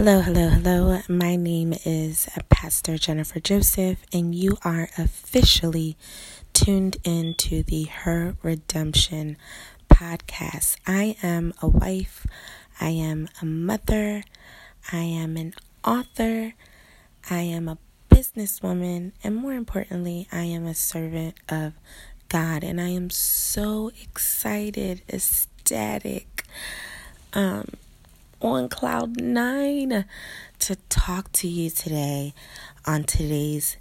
Hello, 0.00 0.22
hello, 0.22 0.48
hello. 0.48 1.00
My 1.10 1.36
name 1.36 1.74
is 1.84 2.26
Pastor 2.48 2.96
Jennifer 2.96 3.38
Joseph, 3.38 3.98
and 4.14 4.34
you 4.34 4.56
are 4.64 4.88
officially 4.96 5.94
tuned 6.54 6.96
into 7.04 7.62
the 7.62 7.82
Her 7.82 8.34
Redemption 8.42 9.36
podcast. 9.90 10.78
I 10.86 11.16
am 11.22 11.52
a 11.60 11.68
wife, 11.68 12.26
I 12.80 12.88
am 12.88 13.28
a 13.42 13.44
mother, 13.44 14.22
I 14.90 15.02
am 15.02 15.36
an 15.36 15.52
author, 15.84 16.54
I 17.28 17.40
am 17.42 17.68
a 17.68 17.76
businesswoman, 18.08 19.12
and 19.22 19.36
more 19.36 19.52
importantly, 19.52 20.26
I 20.32 20.44
am 20.44 20.64
a 20.64 20.74
servant 20.74 21.34
of 21.50 21.74
God. 22.30 22.64
And 22.64 22.80
I 22.80 22.88
am 22.88 23.10
so 23.10 23.92
excited, 24.02 25.02
ecstatic. 25.12 26.44
Um, 27.34 27.74
on 28.40 28.68
cloud 28.68 29.20
nine 29.20 30.04
to 30.58 30.76
talk 30.88 31.30
to 31.32 31.48
you 31.48 31.70
today 31.70 32.34
on 32.86 33.04
today's 33.04 33.76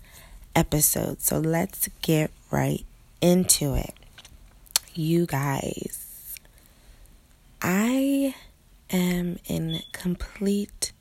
episode. 0.55 1.21
So 1.21 1.39
let's 1.39 1.89
get 2.01 2.31
right 2.51 2.85
into 3.21 3.75
it. 3.75 3.93
You 4.93 5.25
guys, 5.25 6.35
I 7.61 8.35
am 8.89 9.39
in 9.45 9.81
complete 9.91 10.91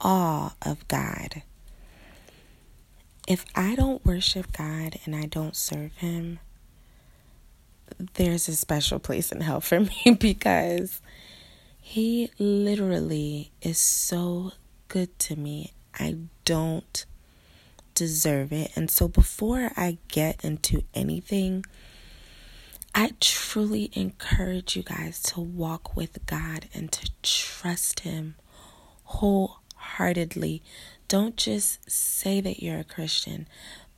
awe 0.00 0.54
of 0.60 0.86
God. 0.88 1.42
If 3.26 3.44
I 3.54 3.76
don't 3.76 4.04
worship 4.04 4.52
God 4.56 4.98
and 5.04 5.14
I 5.14 5.26
don't 5.26 5.56
serve 5.56 5.92
Him, 5.96 6.40
there's 8.14 8.48
a 8.48 8.56
special 8.56 8.98
place 8.98 9.30
in 9.30 9.40
hell 9.40 9.60
for 9.60 9.80
me 9.80 10.16
because 10.18 11.00
he 11.84 12.30
literally 12.38 13.50
is 13.60 13.76
so 13.76 14.52
good 14.86 15.18
to 15.18 15.36
me. 15.36 15.72
I 15.98 16.16
don't 16.44 17.04
deserve 17.94 18.52
it. 18.52 18.70
And 18.76 18.88
so 18.88 19.08
before 19.08 19.72
I 19.76 19.98
get 20.06 20.44
into 20.44 20.84
anything, 20.94 21.64
I 22.94 23.12
truly 23.20 23.90
encourage 23.94 24.76
you 24.76 24.84
guys 24.84 25.20
to 25.24 25.40
walk 25.40 25.96
with 25.96 26.24
God 26.24 26.68
and 26.72 26.90
to 26.92 27.10
trust 27.20 28.00
Him 28.00 28.36
wholeheartedly. 29.04 30.62
Don't 31.08 31.36
just 31.36 31.90
say 31.90 32.40
that 32.40 32.62
you're 32.62 32.78
a 32.78 32.84
Christian, 32.84 33.48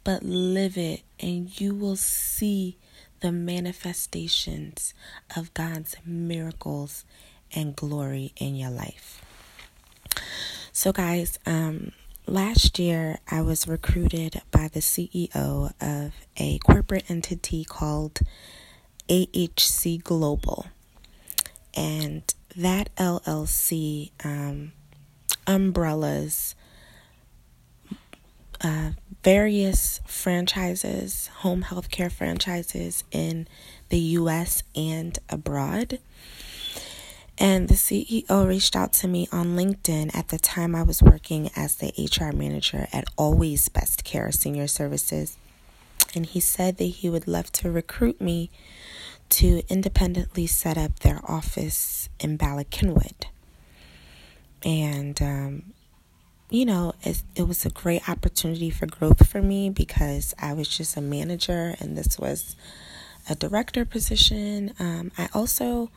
but 0.05 0.23
live 0.23 0.79
it, 0.79 1.03
and 1.21 1.61
you 1.61 1.75
will 1.75 1.97
see 1.97 2.79
the 3.21 3.31
manifestations 3.31 4.95
of 5.37 5.53
God's 5.55 5.97
miracles 6.05 7.05
and 7.55 7.75
glory 7.77 8.33
in 8.37 8.55
your 8.55 8.71
life. 8.71 9.23
So, 10.73 10.93
guys, 10.93 11.39
um, 11.47 11.93
last 12.27 12.79
year 12.79 13.19
I 13.31 13.43
was 13.43 13.69
recruited 13.69 14.43
by 14.51 14.69
the 14.69 14.81
CEO 14.81 15.73
of 15.81 16.13
a 16.37 16.59
corporate 16.59 17.11
entity 17.11 17.65
called 17.65 18.21
AHC 19.09 20.03
Global. 20.03 20.67
And 21.75 22.23
that 22.57 22.95
LLC 22.97 24.11
um, 24.25 24.73
umbrellas 25.47 26.55
uh, 28.61 28.91
various 29.23 30.01
franchises, 30.07 31.29
home 31.39 31.65
healthcare 31.65 32.11
franchises 32.11 33.05
in 33.11 33.47
the 33.91 33.99
US 33.99 34.63
and 34.75 35.19
abroad. 35.29 35.99
And 37.37 37.69
the 37.69 37.75
CEO 37.75 38.47
reached 38.47 38.77
out 38.77 38.93
to 38.95 39.09
me 39.09 39.29
on 39.33 39.57
LinkedIn 39.57 40.15
at 40.15 40.29
the 40.29 40.39
time 40.39 40.75
I 40.75 40.85
was 40.85 41.03
working 41.03 41.51
as 41.57 41.77
the 41.77 41.93
HR 41.99 42.35
manager 42.35 42.87
at 42.93 43.05
Always 43.17 43.69
Best 43.69 44.05
Care 44.05 44.31
Senior 44.31 44.69
Services. 44.69 45.37
And 46.15 46.27
he 46.27 46.39
said 46.39 46.77
that 46.77 46.85
he 46.85 47.11
would 47.11 47.27
love 47.27 47.51
to 47.53 47.71
recruit 47.71 48.21
me 48.21 48.51
to 49.31 49.63
independently 49.69 50.47
set 50.47 50.79
up 50.79 51.01
their 51.01 51.21
office 51.25 52.09
in 52.21 52.37
Bala 52.37 52.65
Cynwyd. 52.67 53.25
And, 54.65 55.21
um, 55.21 55.73
you 56.51 56.65
know, 56.65 56.95
it, 57.03 57.23
it 57.35 57.49
was 57.49 57.67
a 57.67 57.71
great 57.71 58.09
opportunity 58.09 58.71
for 58.71 58.87
growth 58.87 59.29
for 59.29 59.43
me 59.43 59.71
because 59.71 60.35
I 60.39 60.53
was 60.53 60.69
just 60.69 60.97
a 60.97 61.01
manager 61.01 61.75
and 61.81 61.99
this 61.99 62.17
was 62.17 62.55
a 63.29 63.35
director 63.35 63.85
position. 63.85 64.73
Um, 64.79 65.11
I 65.19 65.29
also 65.35 65.91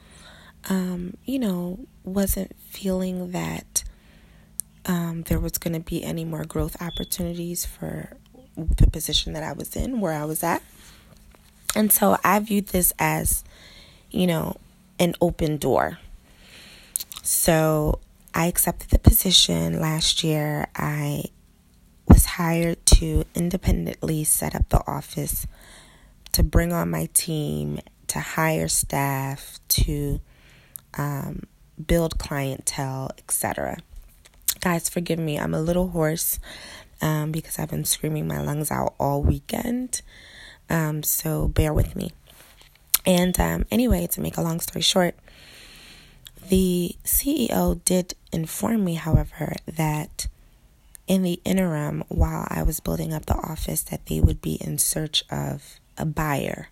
um, 0.69 1.15
you 1.25 1.39
know, 1.39 1.79
wasn't 2.03 2.55
feeling 2.69 3.31
that 3.31 3.83
um, 4.85 5.23
there 5.23 5.39
was 5.39 5.57
going 5.57 5.73
to 5.73 5.79
be 5.79 6.03
any 6.03 6.25
more 6.25 6.45
growth 6.45 6.81
opportunities 6.81 7.65
for 7.65 8.17
the 8.55 8.87
position 8.87 9.33
that 9.33 9.43
I 9.43 9.53
was 9.53 9.75
in, 9.75 9.99
where 9.99 10.13
I 10.13 10.25
was 10.25 10.43
at. 10.43 10.63
And 11.75 11.91
so 11.91 12.17
I 12.23 12.39
viewed 12.39 12.67
this 12.67 12.93
as, 12.97 13.43
you 14.09 14.25
know, 14.25 14.57
an 14.99 15.13
open 15.21 15.57
door. 15.57 15.99
So 17.21 17.99
I 18.33 18.47
accepted 18.47 18.89
the 18.89 18.99
position 18.99 19.79
last 19.79 20.23
year. 20.23 20.67
I 20.75 21.25
was 22.07 22.25
hired 22.25 22.83
to 22.85 23.25
independently 23.35 24.23
set 24.23 24.55
up 24.55 24.69
the 24.69 24.81
office, 24.87 25.45
to 26.31 26.43
bring 26.43 26.71
on 26.71 26.89
my 26.89 27.09
team, 27.13 27.79
to 28.07 28.19
hire 28.19 28.67
staff, 28.67 29.59
to 29.67 30.21
um, 30.97 31.43
build 31.85 32.17
clientele, 32.17 33.11
etc. 33.17 33.77
Guys, 34.59 34.89
forgive 34.89 35.19
me, 35.19 35.37
I'm 35.37 35.53
a 35.53 35.61
little 35.61 35.89
hoarse 35.89 36.39
um, 37.01 37.31
because 37.31 37.59
I've 37.59 37.69
been 37.69 37.85
screaming 37.85 38.27
my 38.27 38.41
lungs 38.41 38.71
out 38.71 38.95
all 38.99 39.21
weekend. 39.21 40.01
Um, 40.69 41.03
so 41.03 41.47
bear 41.47 41.73
with 41.73 41.95
me. 41.95 42.11
And 43.05 43.39
um, 43.39 43.65
anyway, 43.71 44.07
to 44.07 44.21
make 44.21 44.37
a 44.37 44.41
long 44.41 44.59
story 44.59 44.81
short, 44.81 45.15
the 46.49 46.95
CEO 47.03 47.83
did 47.85 48.15
inform 48.31 48.83
me, 48.83 48.95
however, 48.95 49.53
that 49.65 50.27
in 51.07 51.23
the 51.23 51.39
interim, 51.45 52.03
while 52.09 52.45
I 52.49 52.63
was 52.63 52.79
building 52.79 53.13
up 53.13 53.25
the 53.25 53.35
office, 53.35 53.83
that 53.83 54.05
they 54.07 54.19
would 54.19 54.41
be 54.41 54.55
in 54.55 54.77
search 54.77 55.23
of 55.31 55.79
a 55.97 56.05
buyer, 56.05 56.69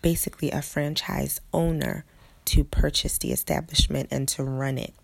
basically 0.00 0.50
a 0.50 0.62
franchise 0.62 1.40
owner 1.52 2.04
to 2.48 2.64
purchase 2.64 3.18
the 3.18 3.32
establishment 3.32 4.08
and 4.10 4.28
to 4.28 4.42
run 4.42 4.78
it. 4.78 4.94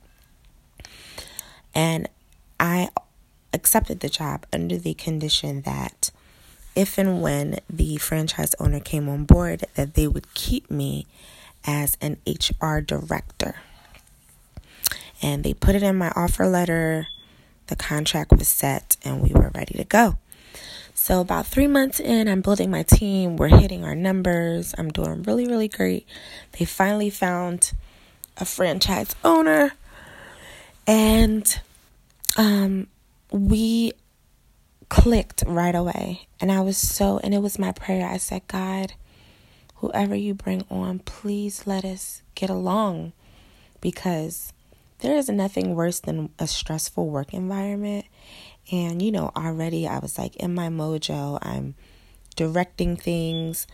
And 1.74 2.08
I 2.58 2.88
accepted 3.52 4.00
the 4.00 4.08
job 4.08 4.46
under 4.52 4.76
the 4.76 4.94
condition 4.94 5.62
that 5.62 6.10
if 6.74 6.98
and 6.98 7.22
when 7.22 7.58
the 7.70 7.96
franchise 7.96 8.54
owner 8.58 8.80
came 8.80 9.08
on 9.08 9.24
board 9.24 9.64
that 9.74 9.94
they 9.94 10.08
would 10.08 10.32
keep 10.34 10.70
me 10.70 11.06
as 11.66 11.96
an 12.00 12.18
HR 12.26 12.80
director. 12.80 13.56
And 15.22 15.44
they 15.44 15.54
put 15.54 15.74
it 15.74 15.82
in 15.82 15.96
my 15.96 16.12
offer 16.14 16.46
letter. 16.46 17.06
The 17.68 17.76
contract 17.76 18.32
was 18.32 18.48
set 18.48 18.96
and 19.04 19.22
we 19.22 19.30
were 19.32 19.50
ready 19.54 19.74
to 19.74 19.84
go. 19.84 20.18
So, 21.04 21.20
about 21.20 21.46
three 21.46 21.66
months 21.66 22.00
in, 22.00 22.28
I'm 22.28 22.40
building 22.40 22.70
my 22.70 22.82
team. 22.82 23.36
We're 23.36 23.48
hitting 23.48 23.84
our 23.84 23.94
numbers. 23.94 24.74
I'm 24.78 24.88
doing 24.88 25.22
really, 25.24 25.46
really 25.46 25.68
great. 25.68 26.08
They 26.58 26.64
finally 26.64 27.10
found 27.10 27.74
a 28.38 28.46
franchise 28.46 29.14
owner, 29.22 29.72
and 30.86 31.60
um, 32.38 32.86
we 33.30 33.92
clicked 34.88 35.44
right 35.46 35.74
away. 35.74 36.26
And 36.40 36.50
I 36.50 36.62
was 36.62 36.78
so, 36.78 37.20
and 37.22 37.34
it 37.34 37.42
was 37.42 37.58
my 37.58 37.72
prayer. 37.72 38.08
I 38.08 38.16
said, 38.16 38.40
God, 38.48 38.94
whoever 39.74 40.14
you 40.14 40.32
bring 40.32 40.64
on, 40.70 41.00
please 41.00 41.66
let 41.66 41.84
us 41.84 42.22
get 42.34 42.48
along 42.48 43.12
because 43.82 44.54
there 45.00 45.18
is 45.18 45.28
nothing 45.28 45.74
worse 45.74 46.00
than 46.00 46.30
a 46.38 46.46
stressful 46.46 47.10
work 47.10 47.34
environment. 47.34 48.06
And, 48.72 49.02
you 49.02 49.12
know, 49.12 49.30
already 49.36 49.86
I 49.86 49.98
was 49.98 50.18
like 50.18 50.36
in 50.36 50.54
my 50.54 50.68
mojo, 50.68 51.38
I'm 51.42 51.74
directing 52.36 52.96
things. 52.96 53.66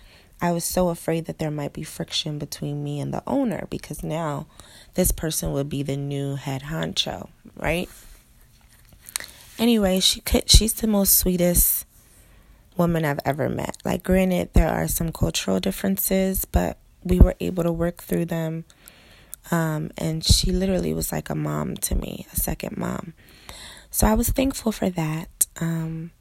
I 0.42 0.52
was 0.52 0.64
so 0.64 0.88
afraid 0.88 1.26
that 1.26 1.38
there 1.38 1.50
might 1.50 1.72
be 1.72 1.82
friction 1.82 2.38
between 2.38 2.82
me 2.82 2.98
and 2.98 3.12
the 3.12 3.22
owner 3.26 3.66
because 3.70 4.02
now 4.02 4.46
this 4.94 5.12
person 5.12 5.52
would 5.52 5.68
be 5.68 5.82
the 5.82 5.96
new 5.96 6.36
head 6.36 6.62
honcho, 6.62 7.28
right? 7.56 7.88
Anyway, 9.58 10.00
she 10.00 10.22
could 10.22 10.50
she's 10.50 10.72
the 10.72 10.86
most 10.86 11.18
sweetest 11.18 11.84
woman 12.78 13.04
I've 13.04 13.20
ever 13.26 13.50
met. 13.50 13.76
Like 13.84 14.02
granted 14.02 14.54
there 14.54 14.70
are 14.70 14.88
some 14.88 15.12
cultural 15.12 15.60
differences, 15.60 16.46
but 16.46 16.78
we 17.04 17.20
were 17.20 17.34
able 17.40 17.62
to 17.64 17.72
work 17.72 18.02
through 18.02 18.24
them. 18.26 18.64
Um, 19.50 19.90
and 19.98 20.24
she 20.24 20.52
literally 20.52 20.94
was 20.94 21.12
like 21.12 21.28
a 21.28 21.34
mom 21.34 21.76
to 21.76 21.94
me, 21.94 22.26
a 22.32 22.36
second 22.36 22.76
mom. 22.78 23.12
So 23.90 24.06
I 24.06 24.14
was 24.14 24.30
thankful 24.30 24.72
for 24.72 24.88
that. 24.90 25.46
Um, 25.60 26.12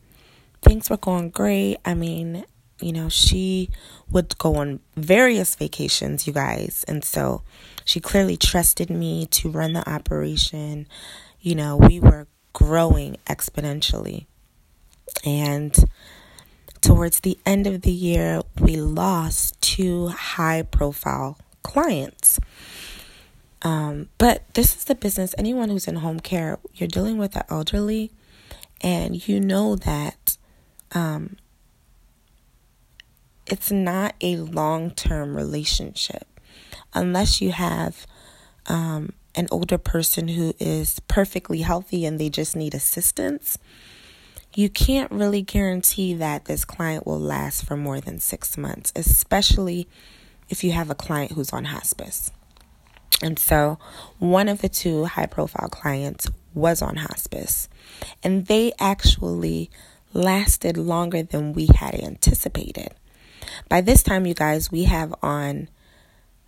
things 0.62 0.89
were 0.89 0.98
going 0.98 1.30
great. 1.30 1.77
I 1.86 1.94
mean, 1.94 2.45
you 2.81 2.92
know, 2.92 3.10
she 3.10 3.69
would 4.10 4.38
go 4.38 4.56
on 4.56 4.80
various 4.95 5.56
vacations, 5.56 6.25
you 6.25 6.33
guys. 6.33 6.83
And 6.88 7.04
so 7.04 7.44
she 7.86 8.00
clearly 8.00 8.38
trusted 8.38 8.89
me 8.89 9.25
to 9.27 9.50
run 9.50 9.74
the 9.74 9.88
operation. 9.89 10.88
You 11.42 11.56
know, 11.56 11.77
we 11.77 12.00
were 12.00 12.27
growing 12.54 13.18
exponentially. 13.27 14.25
And 15.25 15.75
towards 16.81 17.21
the 17.21 17.38
end 17.45 17.68
of 17.68 17.81
the 17.81 17.92
year, 17.92 18.42
we 18.60 18.77
lost 18.77 19.62
two 19.62 20.07
high 20.07 20.63
profile 20.63 21.38
clients. 21.63 22.39
Um, 23.61 24.09
but 24.17 24.44
this 24.53 24.75
is 24.75 24.85
the 24.85 24.95
business. 24.95 25.35
Anyone 25.38 25.69
who's 25.69 25.88
in 25.88 25.97
home 25.97 26.19
care, 26.19 26.59
you're 26.75 26.88
dealing 26.88 27.17
with 27.17 27.33
the 27.33 27.51
elderly, 27.51 28.11
and 28.81 29.27
you 29.27 29.39
know 29.39 29.75
that 29.75 30.38
um, 30.94 31.38
it's 33.45 33.71
not 33.71 34.15
a 34.21 34.38
long 34.38 34.91
term 34.91 35.35
relationship 35.35 36.27
unless 36.94 37.41
you 37.41 37.51
have 37.51 38.07
um, 38.67 39.13
an 39.35 39.47
older 39.51 39.77
person 39.77 40.29
who 40.29 40.53
is 40.59 41.00
perfectly 41.07 41.61
healthy 41.61 42.06
and 42.06 42.19
they 42.19 42.29
just 42.29 42.56
need 42.56 42.73
assistance. 42.73 43.57
You 44.56 44.69
can't 44.69 45.11
really 45.11 45.41
guarantee 45.41 46.13
that 46.15 46.45
this 46.45 46.65
client 46.65 47.06
will 47.06 47.19
last 47.19 47.65
for 47.65 47.77
more 47.77 48.01
than 48.01 48.19
six 48.19 48.57
months, 48.57 48.91
especially 48.95 49.88
if 50.50 50.63
you 50.63 50.71
have 50.71 50.89
a 50.89 50.95
client 50.95 51.33
who's 51.33 51.53
on 51.53 51.65
hospice. 51.65 52.31
And 53.21 53.38
so, 53.38 53.77
one 54.19 54.47
of 54.47 54.61
the 54.61 54.69
two 54.69 55.06
high 55.06 55.25
profile 55.25 55.69
clients 55.69 56.29
was 56.53 56.81
on 56.81 56.97
hospice, 56.97 57.67
and 58.23 58.45
they 58.45 58.71
actually 58.79 59.69
lasted 60.13 60.77
longer 60.77 61.23
than 61.23 61.53
we 61.53 61.67
had 61.75 61.95
anticipated. 61.95 62.94
By 63.67 63.81
this 63.81 64.03
time, 64.03 64.25
you 64.25 64.33
guys, 64.33 64.71
we 64.71 64.85
have 64.85 65.13
on 65.21 65.69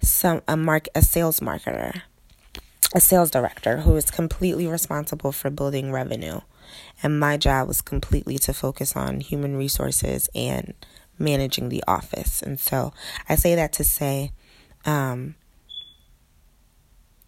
some 0.01 0.41
a 0.47 0.57
mark 0.57 0.87
a 0.95 1.01
sales 1.01 1.39
marketer, 1.39 2.01
a 2.93 2.99
sales 2.99 3.31
director 3.31 3.77
who 3.77 3.95
is 3.95 4.09
completely 4.09 4.67
responsible 4.67 5.31
for 5.31 5.49
building 5.49 5.91
revenue. 5.91 6.41
And 7.03 7.19
my 7.19 7.37
job 7.37 7.67
was 7.67 7.81
completely 7.81 8.37
to 8.39 8.53
focus 8.53 8.95
on 8.95 9.19
human 9.19 9.57
resources 9.57 10.29
and 10.33 10.73
managing 11.19 11.69
the 11.69 11.83
office. 11.87 12.41
And 12.41 12.59
so 12.59 12.93
I 13.27 13.35
say 13.35 13.55
that 13.55 13.73
to 13.73 13.83
say 13.83 14.31
um, 14.85 15.35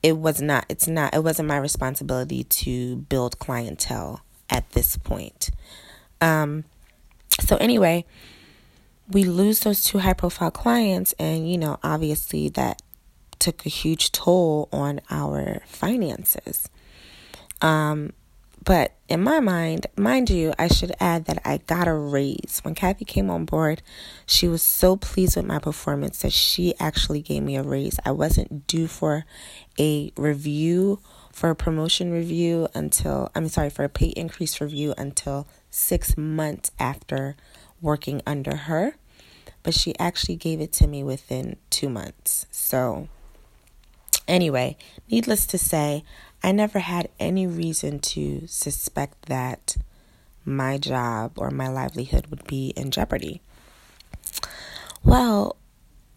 it 0.03 0.17
was 0.17 0.41
not 0.41 0.65
it's 0.69 0.87
not 0.87 1.15
it 1.15 1.23
wasn't 1.23 1.47
my 1.47 1.57
responsibility 1.57 2.43
to 2.43 2.97
build 2.97 3.39
clientele 3.39 4.21
at 4.49 4.69
this 4.71 4.97
point. 4.97 5.49
Um, 6.21 6.65
so 7.39 7.55
anyway, 7.57 8.05
we 9.09 9.23
lose 9.23 9.61
those 9.61 9.83
two 9.83 9.99
high 9.99 10.13
profile 10.13 10.51
clients 10.51 11.13
and 11.13 11.49
you 11.49 11.57
know, 11.57 11.79
obviously 11.81 12.49
that 12.49 12.81
took 13.39 13.65
a 13.65 13.69
huge 13.69 14.11
toll 14.11 14.69
on 14.71 15.01
our 15.09 15.61
finances. 15.65 16.69
Um, 17.61 18.11
but 18.63 18.93
in 19.09 19.21
my 19.23 19.39
mind, 19.39 19.87
mind 19.97 20.29
you, 20.29 20.53
I 20.57 20.67
should 20.67 20.93
add 20.99 21.25
that 21.25 21.41
I 21.43 21.57
got 21.57 21.87
a 21.87 21.93
raise. 21.93 22.61
When 22.63 22.75
Kathy 22.75 23.03
came 23.05 23.29
on 23.29 23.45
board, 23.45 23.81
she 24.25 24.47
was 24.47 24.61
so 24.61 24.95
pleased 24.95 25.35
with 25.35 25.45
my 25.45 25.59
performance 25.59 26.19
that 26.19 26.33
she 26.33 26.73
actually 26.79 27.21
gave 27.21 27.43
me 27.43 27.55
a 27.55 27.63
raise. 27.63 27.99
I 28.05 28.11
wasn't 28.11 28.67
due 28.67 28.87
for 28.87 29.25
a 29.79 30.11
review, 30.15 30.99
for 31.31 31.49
a 31.49 31.55
promotion 31.55 32.11
review 32.11 32.67
until, 32.73 33.31
I'm 33.35 33.49
sorry, 33.49 33.69
for 33.69 33.83
a 33.83 33.89
pay 33.89 34.07
increase 34.07 34.61
review 34.61 34.93
until 34.97 35.47
six 35.69 36.15
months 36.15 36.71
after 36.79 37.35
working 37.81 38.21
under 38.25 38.55
her. 38.55 38.95
But 39.63 39.73
she 39.73 39.97
actually 39.97 40.35
gave 40.35 40.61
it 40.61 40.71
to 40.73 40.87
me 40.87 41.03
within 41.03 41.57
two 41.69 41.89
months. 41.89 42.45
So, 42.51 43.07
anyway, 44.27 44.77
needless 45.09 45.45
to 45.47 45.57
say, 45.57 46.03
I 46.43 46.51
never 46.51 46.79
had 46.79 47.07
any 47.19 47.47
reason 47.47 47.99
to 47.99 48.45
suspect 48.47 49.27
that 49.27 49.77
my 50.43 50.77
job 50.77 51.33
or 51.37 51.49
my 51.49 51.69
livelihood 51.69 52.27
would 52.27 52.45
be 52.45 52.73
in 52.75 52.91
jeopardy. 52.91 53.41
Well, 55.05 55.55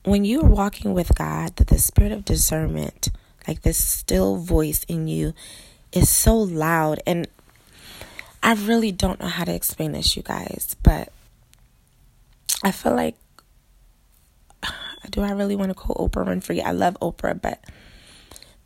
when 0.04 0.24
you 0.24 0.40
are 0.40 0.48
walking 0.48 0.94
with 0.94 1.14
God, 1.14 1.54
that 1.56 1.68
the 1.68 1.78
spirit 1.78 2.10
of 2.10 2.24
discernment, 2.24 3.10
like 3.46 3.62
this 3.62 3.82
still 3.82 4.36
voice 4.36 4.84
in 4.84 5.06
you, 5.06 5.32
is 5.92 6.08
so 6.08 6.36
loud. 6.36 7.00
And 7.06 7.28
I 8.42 8.54
really 8.54 8.90
don't 8.90 9.20
know 9.20 9.28
how 9.28 9.44
to 9.44 9.54
explain 9.54 9.92
this, 9.92 10.16
you 10.16 10.22
guys, 10.22 10.74
but 10.82 11.12
I 12.64 12.72
feel 12.72 12.94
like, 12.94 13.16
do 15.10 15.22
I 15.22 15.30
really 15.30 15.56
want 15.56 15.70
to 15.70 15.74
quote 15.74 15.98
Oprah 15.98 16.26
Winfrey? 16.26 16.64
I 16.64 16.72
love 16.72 16.96
Oprah, 17.00 17.40
but 17.40 17.62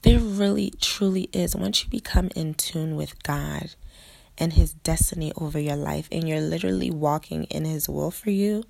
there 0.03 0.19
really, 0.19 0.73
truly 0.81 1.29
is. 1.33 1.55
Once 1.55 1.85
you 1.85 1.91
become 1.91 2.31
in 2.35 2.55
tune 2.55 2.97
with 2.97 3.23
God 3.23 3.75
and 4.39 4.55
His 4.55 4.73
destiny 4.73 5.33
over 5.37 5.59
your 5.59 5.77
life, 5.77 6.09
and 6.11 6.29
you're 6.29 6.41
literally 6.41 6.91
walking 6.91 7.45
in 7.45 7.65
His 7.65 7.89
will 7.89 8.11
for 8.11 8.31
you, 8.31 8.65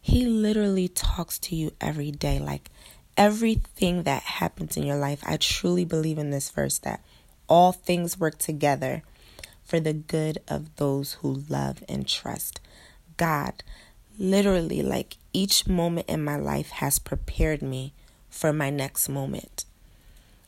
He 0.00 0.26
literally 0.26 0.88
talks 0.88 1.38
to 1.40 1.56
you 1.56 1.72
every 1.80 2.10
day. 2.10 2.38
Like 2.38 2.70
everything 3.16 4.02
that 4.02 4.22
happens 4.22 4.76
in 4.76 4.84
your 4.84 4.96
life, 4.96 5.22
I 5.24 5.38
truly 5.38 5.84
believe 5.84 6.18
in 6.18 6.30
this 6.30 6.50
verse 6.50 6.78
that 6.78 7.02
all 7.48 7.72
things 7.72 8.18
work 8.18 8.38
together 8.38 9.02
for 9.64 9.80
the 9.80 9.92
good 9.92 10.38
of 10.48 10.76
those 10.76 11.14
who 11.14 11.42
love 11.48 11.82
and 11.88 12.06
trust 12.06 12.60
God. 13.16 13.62
Literally, 14.18 14.82
like 14.82 15.16
each 15.32 15.66
moment 15.66 16.08
in 16.08 16.22
my 16.22 16.36
life 16.36 16.70
has 16.70 16.98
prepared 16.98 17.62
me 17.62 17.92
for 18.28 18.52
my 18.52 18.70
next 18.70 19.08
moment. 19.08 19.64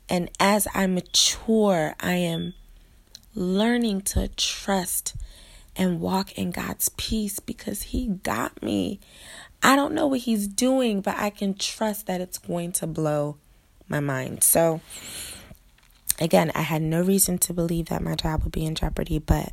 And 0.09 0.31
as 0.41 0.67
I 0.75 0.87
mature, 0.87 1.95
I 2.01 2.15
am 2.15 2.55
learning 3.35 4.03
to 4.03 4.29
trust 4.29 5.15
and 5.77 6.01
walk 6.01 6.33
in 6.33 6.51
God's 6.51 6.89
peace 6.91 7.39
because 7.39 7.83
He 7.83 8.09
got 8.09 8.63
me. 8.63 9.01
I 9.63 9.77
don't 9.77 9.95
know 9.95 10.07
what 10.07 10.21
He's 10.21 10.49
doing, 10.49 11.01
but 11.01 11.17
I 11.17 11.31
can 11.31 11.55
trust 11.55 12.07
that 12.07 12.21
it's 12.21 12.39
going 12.39 12.73
to 12.73 12.87
blow 12.87 13.37
my 13.89 14.01
mind. 14.01 14.43
So, 14.43 14.81
again, 16.21 16.51
I 16.55 16.63
had 16.63 16.83
no 16.83 17.03
reason 17.03 17.39
to 17.39 17.53
believe 17.53 17.87
that 17.87 18.03
my 18.03 18.15
job 18.15 18.43
would 18.43 18.53
be 18.53 18.65
in 18.65 18.75
jeopardy, 18.75 19.19
but 19.19 19.53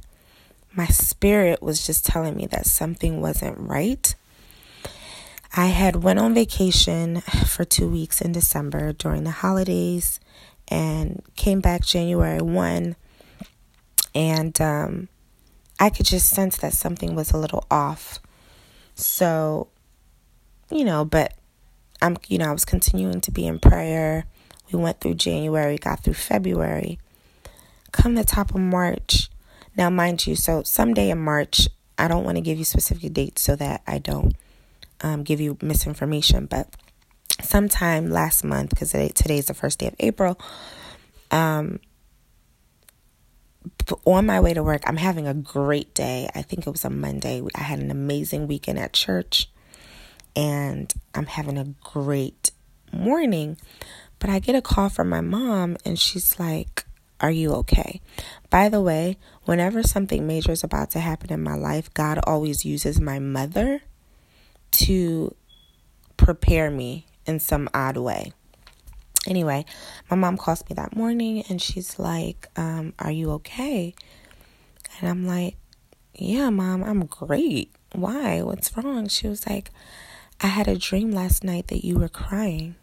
my 0.73 0.87
spirit 0.87 1.61
was 1.61 1.85
just 1.85 2.05
telling 2.05 2.35
me 2.35 2.45
that 2.47 2.65
something 2.65 3.21
wasn't 3.21 3.57
right. 3.57 4.15
I 5.57 5.67
had 5.67 6.03
went 6.03 6.19
on 6.19 6.33
vacation 6.33 7.21
for 7.45 7.63
2 7.63 7.87
weeks 7.87 8.19
in 8.19 8.33
December 8.33 8.91
during 8.91 9.23
the 9.23 9.31
holidays 9.31 10.19
and 10.67 11.23
came 11.37 11.61
back 11.61 11.81
January 11.85 12.41
1 12.41 12.95
and 14.13 14.61
um, 14.61 15.07
I 15.79 15.89
could 15.89 16.05
just 16.05 16.29
sense 16.29 16.57
that 16.57 16.73
something 16.73 17.15
was 17.15 17.31
a 17.31 17.37
little 17.37 17.65
off. 17.71 18.19
So, 18.95 19.67
you 20.69 20.83
know, 20.83 21.05
but 21.05 21.33
I'm, 22.01 22.17
you 22.27 22.37
know, 22.37 22.49
I 22.49 22.53
was 22.53 22.65
continuing 22.65 23.21
to 23.21 23.31
be 23.31 23.47
in 23.47 23.59
prayer. 23.59 24.25
We 24.71 24.79
went 24.79 24.99
through 24.99 25.15
January, 25.15 25.77
got 25.77 26.03
through 26.03 26.13
February. 26.13 26.99
Come 27.91 28.15
the 28.15 28.23
top 28.23 28.51
of 28.51 28.61
March. 28.61 29.29
Now, 29.77 29.89
mind 29.89 30.27
you, 30.27 30.35
so 30.35 30.63
someday 30.63 31.09
in 31.09 31.19
March, 31.19 31.67
I 31.97 32.07
don't 32.07 32.23
want 32.23 32.37
to 32.37 32.41
give 32.41 32.57
you 32.57 32.65
specific 32.65 33.13
dates 33.13 33.41
so 33.41 33.55
that 33.57 33.83
I 33.85 33.99
don't 33.99 34.35
um, 35.05 35.21
give 35.21 35.39
you 35.39 35.55
misinformation, 35.61 36.47
but 36.47 36.67
sometime 37.39 38.09
last 38.09 38.43
month, 38.43 38.71
because 38.71 38.89
today, 38.89 39.09
today's 39.09 39.45
the 39.45 39.53
first 39.53 39.77
day 39.77 39.87
of 39.87 39.95
April, 39.99 40.39
um, 41.29 41.79
on 44.03 44.25
my 44.25 44.39
way 44.39 44.55
to 44.55 44.63
work, 44.63 44.81
I'm 44.87 44.97
having 44.97 45.27
a 45.27 45.33
great 45.35 45.93
day. 45.93 46.27
I 46.33 46.41
think 46.41 46.65
it 46.65 46.71
was 46.71 46.83
a 46.83 46.89
Monday. 46.89 47.43
I 47.53 47.61
had 47.61 47.79
an 47.79 47.91
amazing 47.91 48.47
weekend 48.47 48.79
at 48.79 48.93
church, 48.93 49.47
and 50.35 50.91
I'm 51.13 51.27
having 51.27 51.59
a 51.59 51.65
great 51.83 52.49
morning. 52.91 53.57
But 54.17 54.31
I 54.31 54.39
get 54.39 54.55
a 54.55 54.61
call 54.61 54.89
from 54.89 55.09
my 55.09 55.21
mom, 55.21 55.77
and 55.85 55.99
she's 55.99 56.39
like, 56.39 56.85
Are 57.21 57.31
you 57.31 57.53
okay? 57.53 58.01
By 58.49 58.69
the 58.69 58.81
way, 58.81 59.19
whenever 59.43 59.83
something 59.83 60.25
major 60.25 60.51
is 60.51 60.63
about 60.63 60.89
to 60.91 60.99
happen 60.99 61.31
in 61.31 61.43
my 61.43 61.55
life, 61.55 61.93
God 61.93 62.19
always 62.23 62.65
uses 62.65 62.99
my 62.99 63.19
mother 63.19 63.83
to 64.75 65.35
prepare 66.17 66.69
me 66.69 67.05
in 67.25 67.39
some 67.39 67.69
odd 67.73 67.97
way. 67.97 68.33
Anyway, 69.27 69.65
my 70.09 70.15
mom 70.15 70.37
calls 70.37 70.63
me 70.69 70.75
that 70.75 70.95
morning 70.95 71.43
and 71.49 71.61
she's 71.61 71.97
like, 71.97 72.47
um, 72.55 72.93
Are 72.99 73.11
you 73.11 73.31
okay? 73.33 73.95
And 74.99 75.09
I'm 75.09 75.25
like, 75.25 75.55
Yeah, 76.13 76.49
mom, 76.49 76.83
I'm 76.83 77.05
great. 77.05 77.71
Why? 77.93 78.41
What's 78.41 78.75
wrong? 78.77 79.07
She 79.07 79.27
was 79.27 79.47
like, 79.47 79.71
I 80.41 80.47
had 80.47 80.67
a 80.67 80.77
dream 80.77 81.11
last 81.11 81.43
night 81.43 81.67
that 81.67 81.85
you 81.85 81.97
were 81.97 82.09
crying. 82.09 82.75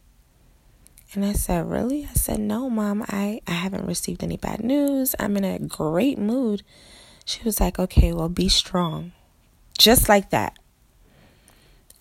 And 1.14 1.24
I 1.24 1.32
said, 1.32 1.68
Really? 1.70 2.08
I 2.10 2.14
said, 2.14 2.40
No, 2.40 2.68
mom, 2.68 3.04
I, 3.08 3.40
I 3.46 3.52
haven't 3.52 3.86
received 3.86 4.24
any 4.24 4.36
bad 4.36 4.64
news. 4.64 5.14
I'm 5.20 5.36
in 5.36 5.44
a 5.44 5.58
great 5.60 6.18
mood. 6.18 6.62
She 7.24 7.42
was 7.44 7.60
like, 7.60 7.78
Okay, 7.78 8.12
well, 8.12 8.28
be 8.28 8.48
strong. 8.48 9.12
Just 9.78 10.08
like 10.08 10.30
that. 10.30 10.58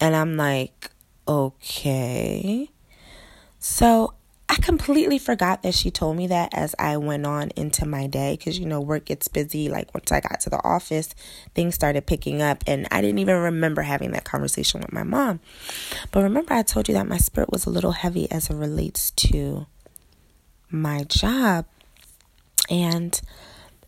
And 0.01 0.15
I'm 0.15 0.35
like, 0.35 0.89
okay. 1.27 2.69
So 3.59 4.15
I 4.49 4.55
completely 4.55 5.17
forgot 5.17 5.63
that 5.63 5.73
she 5.73 5.91
told 5.91 6.17
me 6.17 6.27
that 6.27 6.53
as 6.53 6.75
I 6.77 6.97
went 6.97 7.25
on 7.25 7.51
into 7.55 7.85
my 7.85 8.07
day 8.07 8.35
because 8.35 8.59
you 8.59 8.65
know 8.65 8.81
work 8.81 9.05
gets 9.05 9.29
busy. 9.29 9.69
Like 9.69 9.93
once 9.93 10.11
I 10.11 10.19
got 10.19 10.41
to 10.41 10.49
the 10.49 10.61
office, 10.61 11.15
things 11.55 11.75
started 11.75 12.05
picking 12.05 12.41
up, 12.41 12.63
and 12.67 12.85
I 12.91 12.99
didn't 12.99 13.19
even 13.19 13.37
remember 13.37 13.83
having 13.83 14.11
that 14.11 14.25
conversation 14.25 14.81
with 14.81 14.91
my 14.91 15.03
mom. 15.03 15.39
But 16.11 16.23
remember, 16.23 16.53
I 16.53 16.63
told 16.63 16.89
you 16.89 16.93
that 16.95 17.07
my 17.07 17.17
spirit 17.17 17.49
was 17.49 17.65
a 17.65 17.69
little 17.69 17.93
heavy 17.93 18.29
as 18.29 18.49
it 18.49 18.55
relates 18.55 19.11
to 19.11 19.67
my 20.69 21.03
job, 21.03 21.65
and 22.69 23.21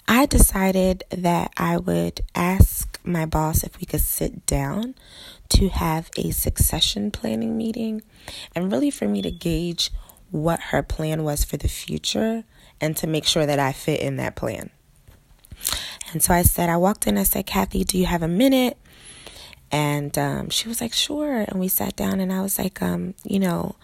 I 0.08 0.26
decided 0.26 1.04
that 1.10 1.54
I 1.58 1.78
would 1.78 2.22
ask 2.36 3.00
my 3.04 3.26
boss 3.26 3.64
if 3.64 3.80
we 3.80 3.86
could 3.86 4.02
sit 4.02 4.46
down 4.46 4.96
to 5.50 5.70
have 5.70 6.10
a 6.18 6.32
succession 6.32 7.12
planning 7.12 7.58
meeting 7.58 8.02
and 8.54 8.72
really 8.72 8.92
for 8.92 9.08
me 9.08 9.22
to 9.22 9.32
gauge 9.32 9.92
what 10.32 10.60
her 10.60 10.82
plan 10.84 11.24
was 11.24 11.44
for 11.44 11.58
the 11.58 11.68
future 11.68 12.44
and 12.82 12.98
to 12.98 13.08
make 13.08 13.26
sure 13.26 13.46
that 13.46 13.60
I 13.60 13.72
fit 13.72 14.02
in 14.02 14.18
that 14.18 14.36
plan. 14.36 14.72
And 16.12 16.22
so 16.22 16.34
I 16.34 16.42
said, 16.42 16.70
I 16.70 16.78
walked 16.78 17.08
in, 17.08 17.18
I 17.18 17.24
said, 17.24 17.46
Kathy, 17.46 17.84
do 17.84 17.98
you 17.98 18.06
have 18.06 18.24
a 18.24 18.28
minute? 18.28 18.78
And 19.72 20.18
um, 20.18 20.50
she 20.50 20.68
was 20.68 20.82
like, 20.82 20.94
sure. 20.94 21.46
And 21.48 21.60
we 21.60 21.68
sat 21.68 21.96
down, 21.96 22.20
and 22.20 22.32
I 22.32 22.42
was 22.42 22.60
like, 22.60 22.82
um, 22.82 23.16
you 23.24 23.40
know, 23.40 23.76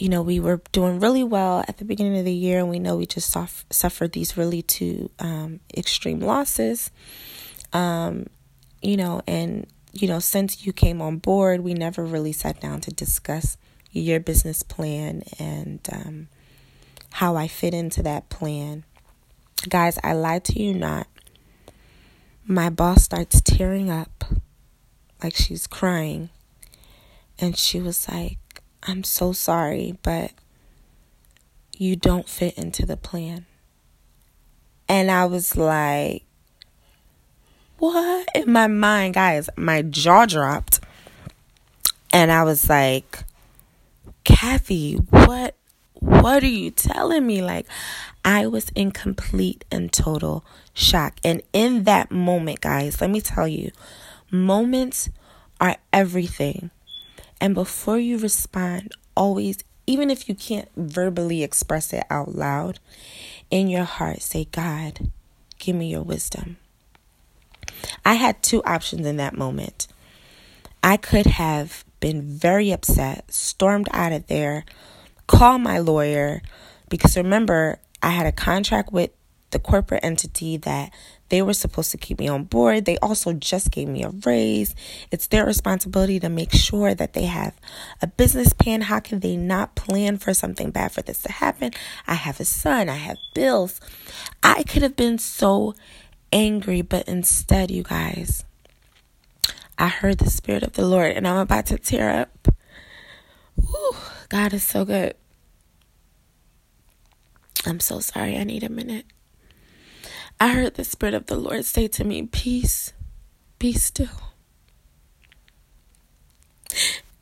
you 0.00 0.08
know, 0.08 0.22
we 0.22 0.40
were 0.40 0.62
doing 0.72 0.98
really 0.98 1.22
well 1.22 1.62
at 1.68 1.76
the 1.76 1.84
beginning 1.84 2.18
of 2.18 2.24
the 2.24 2.32
year, 2.32 2.58
and 2.58 2.70
we 2.70 2.78
know 2.78 2.96
we 2.96 3.04
just 3.04 3.36
suffered 3.70 4.12
these 4.12 4.36
really 4.36 4.62
two 4.62 5.10
um, 5.18 5.60
extreme 5.76 6.20
losses. 6.20 6.90
Um, 7.74 8.26
you 8.80 8.96
know, 8.96 9.20
and 9.26 9.66
you 9.92 10.08
know, 10.08 10.18
since 10.18 10.64
you 10.64 10.72
came 10.72 11.02
on 11.02 11.18
board, 11.18 11.60
we 11.60 11.74
never 11.74 12.04
really 12.04 12.32
sat 12.32 12.60
down 12.60 12.80
to 12.82 12.90
discuss 12.90 13.58
your 13.92 14.20
business 14.20 14.62
plan 14.62 15.22
and 15.38 15.80
um, 15.92 16.28
how 17.10 17.36
I 17.36 17.46
fit 17.46 17.74
into 17.74 18.02
that 18.02 18.30
plan. 18.30 18.84
Guys, 19.68 19.98
I 20.02 20.14
lied 20.14 20.44
to 20.44 20.62
you 20.62 20.72
not. 20.72 21.08
My 22.46 22.70
boss 22.70 23.02
starts 23.02 23.42
tearing 23.42 23.90
up 23.90 24.24
like 25.22 25.36
she's 25.36 25.66
crying. 25.66 26.30
And 27.38 27.56
she 27.56 27.80
was 27.80 28.08
like, 28.08 28.38
I'm 28.82 29.04
so 29.04 29.32
sorry, 29.32 29.96
but 30.02 30.32
you 31.76 31.96
don't 31.96 32.28
fit 32.28 32.56
into 32.56 32.86
the 32.86 32.96
plan. 32.96 33.46
And 34.88 35.10
I 35.10 35.26
was 35.26 35.56
like, 35.56 36.24
what? 37.78 38.28
In 38.34 38.52
my 38.52 38.66
mind, 38.66 39.14
guys, 39.14 39.48
my 39.56 39.82
jaw 39.82 40.26
dropped. 40.26 40.80
And 42.12 42.32
I 42.32 42.42
was 42.42 42.68
like, 42.68 43.24
Kathy, 44.24 44.94
what 44.94 45.54
what 45.94 46.42
are 46.42 46.48
you 46.48 46.70
telling 46.70 47.26
me? 47.26 47.42
Like 47.42 47.66
I 48.24 48.46
was 48.46 48.70
in 48.70 48.90
complete 48.90 49.64
and 49.70 49.92
total 49.92 50.44
shock. 50.74 51.18
And 51.24 51.42
in 51.52 51.84
that 51.84 52.10
moment, 52.10 52.60
guys, 52.60 53.00
let 53.00 53.10
me 53.10 53.20
tell 53.20 53.46
you, 53.46 53.70
moments 54.30 55.10
are 55.60 55.76
everything. 55.92 56.70
And 57.40 57.54
before 57.54 57.98
you 57.98 58.18
respond, 58.18 58.92
always 59.16 59.64
even 59.86 60.08
if 60.08 60.28
you 60.28 60.36
can't 60.36 60.68
verbally 60.76 61.42
express 61.42 61.92
it 61.92 62.04
out 62.10 62.34
loud, 62.34 62.78
in 63.50 63.68
your 63.68 63.82
heart 63.82 64.22
say, 64.22 64.46
God, 64.52 65.10
give 65.58 65.74
me 65.74 65.90
your 65.90 66.02
wisdom. 66.02 66.58
I 68.04 68.14
had 68.14 68.40
two 68.40 68.62
options 68.62 69.04
in 69.04 69.16
that 69.16 69.36
moment. 69.36 69.88
I 70.82 70.96
could 70.96 71.26
have 71.26 71.84
been 71.98 72.22
very 72.22 72.70
upset, 72.70 73.32
stormed 73.32 73.88
out 73.92 74.12
of 74.12 74.28
there, 74.28 74.64
called 75.26 75.62
my 75.62 75.78
lawyer, 75.78 76.40
because 76.88 77.16
remember, 77.16 77.80
I 78.02 78.10
had 78.10 78.26
a 78.26 78.32
contract 78.32 78.92
with 78.92 79.10
the 79.50 79.58
corporate 79.58 80.04
entity 80.04 80.56
that 80.58 80.92
they 81.28 81.42
were 81.42 81.54
supposed 81.54 81.90
to 81.92 81.96
keep 81.96 82.18
me 82.18 82.28
on 82.28 82.44
board. 82.44 82.84
They 82.84 82.98
also 82.98 83.32
just 83.32 83.70
gave 83.70 83.88
me 83.88 84.02
a 84.02 84.10
raise. 84.24 84.74
It's 85.10 85.28
their 85.28 85.46
responsibility 85.46 86.18
to 86.20 86.28
make 86.28 86.52
sure 86.52 86.94
that 86.94 87.12
they 87.12 87.24
have 87.24 87.56
a 88.02 88.06
business 88.06 88.52
plan. 88.52 88.82
How 88.82 89.00
can 89.00 89.20
they 89.20 89.36
not 89.36 89.76
plan 89.76 90.18
for 90.18 90.34
something 90.34 90.70
bad 90.70 90.92
for 90.92 91.02
this 91.02 91.22
to 91.22 91.32
happen? 91.32 91.72
I 92.06 92.14
have 92.14 92.40
a 92.40 92.44
son, 92.44 92.88
I 92.88 92.96
have 92.96 93.16
bills. 93.34 93.80
I 94.42 94.64
could 94.64 94.82
have 94.82 94.96
been 94.96 95.18
so 95.18 95.74
angry, 96.32 96.82
but 96.82 97.08
instead, 97.08 97.70
you 97.70 97.82
guys, 97.82 98.44
I 99.78 99.88
heard 99.88 100.18
the 100.18 100.30
Spirit 100.30 100.62
of 100.62 100.72
the 100.72 100.86
Lord 100.86 101.12
and 101.12 101.26
I'm 101.26 101.38
about 101.38 101.66
to 101.66 101.78
tear 101.78 102.10
up. 102.10 102.48
Whew, 103.56 103.96
God 104.28 104.52
is 104.52 104.64
so 104.64 104.84
good. 104.84 105.14
I'm 107.66 107.80
so 107.80 108.00
sorry. 108.00 108.36
I 108.36 108.44
need 108.44 108.62
a 108.62 108.68
minute. 108.68 109.04
I 110.40 110.54
heard 110.54 110.74
the 110.74 110.84
Spirit 110.84 111.14
of 111.14 111.26
the 111.26 111.36
Lord 111.36 111.66
say 111.66 111.86
to 111.88 112.04
me, 112.04 112.22
Peace, 112.22 112.94
be 113.58 113.74
still. 113.74 114.08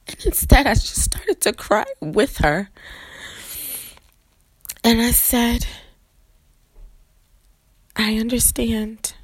And 0.06 0.24
instead, 0.24 0.68
I 0.68 0.74
just 0.74 1.02
started 1.02 1.40
to 1.40 1.52
cry 1.52 1.84
with 2.00 2.38
her. 2.38 2.70
And 4.84 5.00
I 5.02 5.10
said, 5.10 5.66
I 7.96 8.16
understand. 8.18 9.14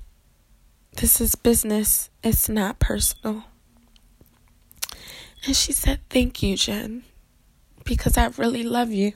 This 0.97 1.21
is 1.21 1.37
business, 1.37 2.11
it's 2.23 2.49
not 2.49 2.81
personal. 2.81 3.45
And 5.47 5.55
she 5.55 5.73
said, 5.73 6.01
Thank 6.11 6.43
you, 6.43 6.57
Jen, 6.57 7.05
because 7.85 8.17
I 8.17 8.27
really 8.37 8.65
love 8.65 8.91
you. 8.91 9.13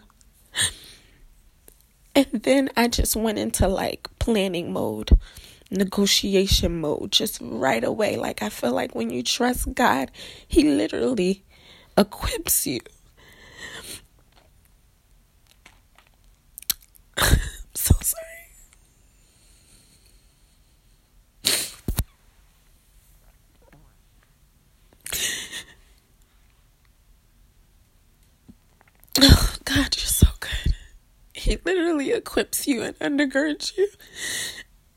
And 2.18 2.26
then 2.42 2.68
I 2.76 2.88
just 2.88 3.14
went 3.14 3.38
into 3.38 3.68
like 3.68 4.08
planning 4.18 4.72
mode, 4.72 5.10
negotiation 5.70 6.80
mode, 6.80 7.12
just 7.12 7.38
right 7.40 7.84
away. 7.84 8.16
Like, 8.16 8.42
I 8.42 8.48
feel 8.48 8.72
like 8.72 8.92
when 8.96 9.10
you 9.10 9.22
trust 9.22 9.72
God, 9.74 10.10
He 10.48 10.64
literally 10.64 11.44
equips 11.96 12.66
you. 12.66 12.80
I'm 17.18 17.38
so 17.74 17.94
sorry. 18.00 18.24
Oh, 29.20 29.56
God, 29.64 29.96
you're 29.96 30.06
so 30.06 30.28
good. 30.40 30.74
He 31.48 31.58
literally 31.64 32.12
equips 32.12 32.66
you 32.66 32.82
and 32.82 32.98
undergirds 32.98 33.76
you 33.76 33.88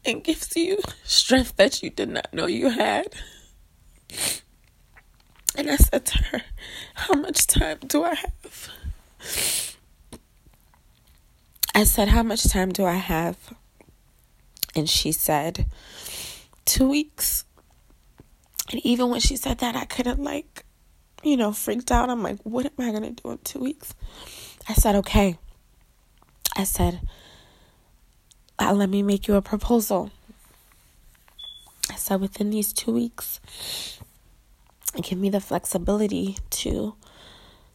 and 0.06 0.24
gives 0.24 0.56
you 0.56 0.80
strength 1.04 1.56
that 1.58 1.82
you 1.82 1.90
did 1.90 2.10
not 2.10 2.34
know 2.34 2.46
you 2.46 2.70
had. 2.70 3.14
And 5.56 5.70
I 5.70 5.78
said 5.78 6.06
to 6.06 6.18
her, 6.26 6.42
How 6.96 7.16
much 7.16 7.48
time 7.48 7.80
do 7.88 8.04
I 8.04 8.16
have? 8.16 8.70
I 11.74 11.84
said, 11.84 12.10
How 12.10 12.24
much 12.24 12.44
time 12.50 12.72
do 12.72 12.86
I 12.86 12.96
have? 12.96 13.38
And 14.76 14.90
she 14.90 15.12
said, 15.12 15.66
Two 16.66 16.90
weeks. 16.90 17.46
And 18.72 18.86
even 18.86 19.10
when 19.10 19.20
she 19.20 19.36
said 19.36 19.60
that, 19.60 19.76
I 19.76 19.86
couldn't 19.86 20.24
like 20.24 20.66
you 21.24 21.38
know, 21.38 21.52
freaked 21.52 21.92
out. 21.92 22.10
I'm 22.10 22.24
like, 22.24 22.40
what 22.44 22.66
am 22.66 22.72
I 22.80 22.92
going 22.92 23.04
to 23.16 23.22
do 23.22 23.32
in 23.32 23.38
two 23.40 23.60
weeks? 23.60 23.94
I 24.68 24.74
said, 24.74 24.96
okay. 24.96 25.38
I 26.56 26.64
said, 26.64 27.02
uh, 28.60 28.74
let 28.74 28.90
me 28.90 29.02
make 29.04 29.28
you 29.28 29.36
a 29.36 29.42
proposal. 29.42 30.12
I 31.90 31.96
said, 31.96 32.22
within 32.22 32.50
these 32.50 32.74
two 32.74 32.92
weeks, 32.92 33.40
give 35.02 35.18
me 35.18 35.30
the 35.30 35.40
flexibility 35.40 36.38
to 36.52 36.96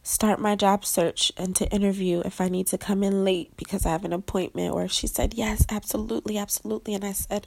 start 0.03 0.39
my 0.39 0.55
job 0.55 0.85
search 0.85 1.31
and 1.35 1.55
to 1.55 1.67
interview 1.69 2.21
if 2.23 2.39
I 2.39 2.47
need 2.47 2.67
to 2.67 2.77
come 2.77 3.03
in 3.03 3.25
late 3.25 3.55
because 3.57 3.85
I 3.85 3.89
have 3.89 4.05
an 4.05 4.13
appointment. 4.13 4.73
Or 4.73 4.87
she 4.87 5.07
said, 5.07 5.33
yes, 5.33 5.65
absolutely, 5.69 6.37
absolutely. 6.37 6.93
And 6.93 7.03
I 7.03 7.11
said, 7.11 7.45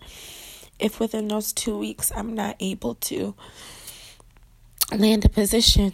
if 0.79 1.01
within 1.01 1.29
those 1.29 1.53
two 1.53 1.79
weeks 1.79 2.11
I'm 2.15 2.35
not 2.35 2.57
able 2.61 2.95
to 2.97 3.35
land 4.97 5.25
a 5.25 5.29
position. 5.29 5.93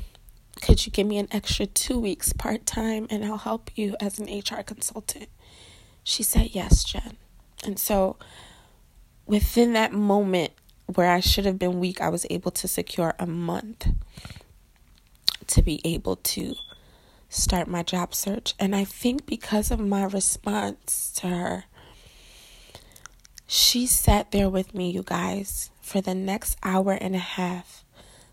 Could 0.62 0.86
you 0.86 0.92
give 0.92 1.06
me 1.06 1.18
an 1.18 1.28
extra 1.30 1.66
two 1.66 1.98
weeks 1.98 2.32
part 2.32 2.66
time 2.66 3.06
and 3.10 3.24
I'll 3.24 3.38
help 3.38 3.70
you 3.76 3.94
as 4.00 4.18
an 4.18 4.26
HR 4.26 4.62
consultant? 4.62 5.28
She 6.02 6.22
said, 6.22 6.50
Yes, 6.54 6.84
Jen. 6.84 7.16
And 7.64 7.78
so 7.78 8.16
within 9.26 9.72
that 9.74 9.92
moment 9.92 10.52
where 10.94 11.10
I 11.10 11.20
should 11.20 11.46
have 11.46 11.58
been 11.58 11.80
weak, 11.80 12.00
I 12.00 12.08
was 12.08 12.26
able 12.30 12.50
to 12.52 12.68
secure 12.68 13.14
a 13.18 13.26
month 13.26 13.88
to 15.48 15.62
be 15.62 15.80
able 15.84 16.16
to 16.16 16.54
start 17.28 17.68
my 17.68 17.82
job 17.82 18.14
search. 18.14 18.54
And 18.58 18.74
I 18.74 18.84
think 18.84 19.26
because 19.26 19.70
of 19.70 19.80
my 19.80 20.04
response 20.04 21.12
to 21.16 21.28
her, 21.28 21.64
she 23.46 23.86
sat 23.86 24.32
there 24.32 24.48
with 24.50 24.74
me, 24.74 24.90
you 24.90 25.02
guys, 25.02 25.70
for 25.80 26.00
the 26.00 26.14
next 26.14 26.56
hour 26.62 26.92
and 26.92 27.14
a 27.14 27.20
half 27.20 27.84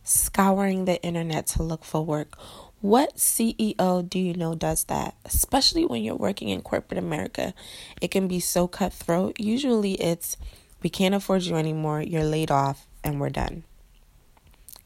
scouring 0.04 0.86
the 0.86 1.02
internet 1.04 1.48
to 1.48 1.64
look 1.64 1.84
for 1.86 2.06
work, 2.06 2.38
What 2.82 3.16
CEO 3.16 4.10
do 4.10 4.20
you 4.20 4.34
know 4.34 4.56
does 4.56 4.84
that? 4.86 5.16
Especially 5.26 5.86
when 5.86 6.04
you're 6.04 6.16
working 6.16 6.50
in 6.50 6.62
corporate 6.62 6.98
America, 7.00 7.54
it 8.02 8.10
can 8.12 8.28
be 8.28 8.42
so 8.42 8.68
cutthroat. 8.68 9.40
Usually 9.40 9.94
it's 9.94 10.36
we 10.84 10.90
can't 10.90 11.16
afford 11.16 11.44
you 11.44 11.56
anymore, 11.56 12.02
you're 12.02 12.26
laid 12.26 12.52
off, 12.52 12.88
and 13.04 13.22
we're 13.22 13.30
done. 13.30 13.64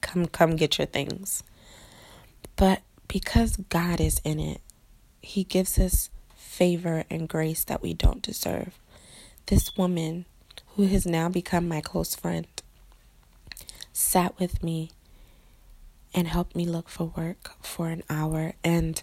Come 0.02 0.28
come 0.28 0.56
get 0.56 0.78
your 0.78 0.88
things. 0.88 1.44
But 2.56 2.84
because 3.08 3.58
God 3.70 4.00
is 4.00 4.22
in 4.24 4.40
it, 4.40 4.62
he 5.22 5.44
gives 5.44 5.80
us 5.80 6.10
favor 6.36 7.04
and 7.10 7.28
grace 7.28 7.64
that 7.66 7.82
we 7.82 7.94
don't 7.96 8.22
deserve. 8.22 8.80
This 9.48 9.76
woman, 9.78 10.26
who 10.76 10.86
has 10.88 11.06
now 11.08 11.30
become 11.30 11.68
my 11.68 11.82
close 11.82 12.16
friend, 12.16 12.48
sat 13.94 14.40
with 14.40 14.64
me 14.64 14.92
and 16.18 16.28
helped 16.28 16.56
me 16.56 16.66
look 16.66 16.90
for 16.90 17.14
work 17.16 17.52
for 17.62 17.90
an 17.90 18.02
hour. 18.10 18.54
And 18.64 19.00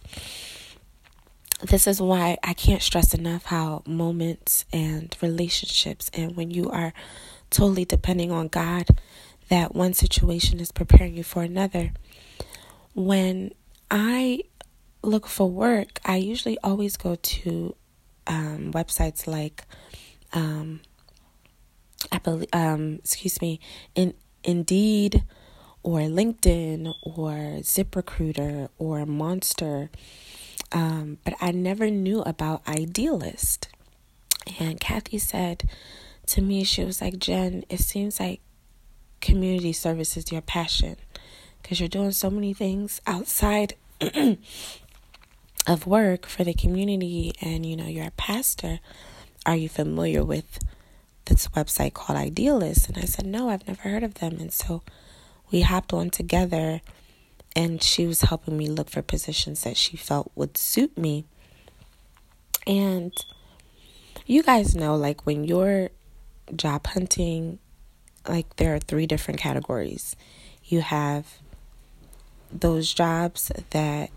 this 1.63 1.87
is 1.87 2.03
why 2.03 2.39
I 2.43 2.55
can't 2.55 2.83
stress 2.83 3.15
enough 3.15 3.45
how 3.45 3.85
moments 3.87 4.65
and 4.73 5.17
relationships, 5.23 6.11
and 6.13 6.35
when 6.35 6.51
you 6.51 6.69
are 6.71 6.93
totally 7.51 7.85
depending 7.85 8.33
on 8.33 8.49
God, 8.49 8.89
that 9.49 9.77
one 9.77 9.95
situation 9.95 10.59
is 10.59 10.73
preparing 10.73 11.17
you 11.17 11.23
for 11.23 11.45
another. 11.45 11.93
When 12.95 13.53
I 13.93 14.41
look 15.05 15.29
for 15.29 15.49
work, 15.49 16.01
I 16.05 16.17
usually 16.17 16.59
always 16.65 16.97
go 16.97 17.15
to 17.15 17.77
um, 18.27 18.73
websites 18.73 19.29
like, 19.29 19.63
um, 20.33 20.81
I 22.11 22.19
believe, 22.19 22.49
um, 22.53 22.97
excuse 22.97 23.41
me, 23.41 23.61
in 23.95 24.15
Indeed 24.43 25.23
or 25.85 26.01
LinkedIn 26.01 26.93
or 27.03 27.61
ZipRecruiter 27.61 28.71
or 28.79 29.07
Monster. 29.07 29.91
Um, 30.73 31.19
but 31.25 31.35
I 31.41 31.53
never 31.53 31.91
knew 31.91 32.23
about 32.23 32.67
Idealist. 32.67 33.69
And 34.59 34.81
Kathy 34.81 35.19
said 35.19 35.69
to 36.27 36.43
me, 36.43 36.65
she 36.65 36.85
was 36.85 37.01
like, 37.01 37.19
Jen, 37.19 37.65
it 37.69 37.81
seems 37.81 38.19
like 38.19 38.41
community 39.21 39.73
service 39.73 40.17
is 40.17 40.33
your 40.33 40.43
passion 40.43 40.97
because 41.63 41.81
you're 41.81 41.89
doing 41.89 42.13
so 42.13 42.29
many 42.29 42.53
things 42.53 43.01
outside 43.07 43.75
of 45.67 45.87
work 45.87 46.27
for 46.27 46.45
the 46.45 46.53
community 46.53 47.33
and 47.41 47.65
you 47.65 47.75
know 47.75 47.87
you're 47.87 48.09
a 48.09 48.13
pastor 48.19 48.81
are 49.47 49.57
you 49.57 49.67
familiar 49.67 50.23
with 50.23 50.59
this 51.25 51.49
website 51.49 51.95
called 51.95 52.19
idealist 52.19 52.87
and 52.87 52.99
i 52.99 53.07
said 53.07 53.25
no 53.25 53.49
i've 53.49 53.67
never 53.67 53.89
heard 53.89 54.03
of 54.03 54.15
them 54.15 54.37
and 54.39 54.53
so 54.53 54.83
we 55.55 55.61
hopped 55.61 55.93
on 55.93 56.11
together 56.11 56.81
and 57.55 57.81
she 57.81 58.09
was 58.09 58.23
helping 58.23 58.57
me 58.57 58.67
look 58.67 58.91
for 58.91 59.03
positions 59.03 59.63
that 59.63 59.77
she 59.77 59.97
felt 59.97 60.33
would 60.35 60.57
suit 60.57 60.99
me. 60.99 61.25
And 62.67 63.13
you 64.27 64.43
guys 64.43 64.75
know, 64.75 64.97
like, 64.97 65.25
when 65.25 65.45
you're 65.45 65.91
job 66.57 66.89
hunting, 66.89 67.61
like, 68.29 68.57
there 68.57 68.75
are 68.75 68.81
three 68.81 69.07
different 69.07 69.39
categories. 69.39 70.17
You 70.65 70.81
have 70.81 71.39
those 72.51 72.93
jobs 72.93 73.53
that 73.71 74.11